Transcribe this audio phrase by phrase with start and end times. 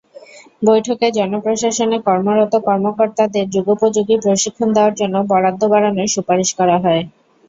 [0.61, 7.03] বৈঠকে জনপ্রশাসনে কর্মরত কর্মকর্তাদের যুগোপযোগী প্রশিক্ষণ দেওয়ার জন্য বরাদ্দ বাড়ানোর সুপারিশ করা হয়।